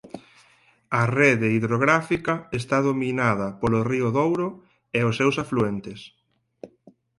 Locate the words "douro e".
4.17-4.99